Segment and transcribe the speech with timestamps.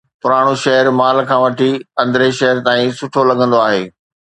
[0.21, 1.71] پراڻو شهر مال کان وٺي
[2.03, 3.83] اندرين شهر تائين سٺو لڳندو آهي.